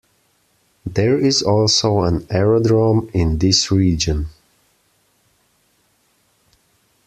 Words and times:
There 0.83 1.15
is 1.19 1.43
also 1.43 1.99
an 1.99 2.25
aerodrome 2.31 3.11
in 3.13 3.37
this 3.37 3.69
region. 3.69 4.29